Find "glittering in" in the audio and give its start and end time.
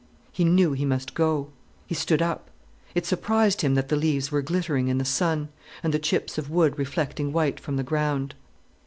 4.41-4.97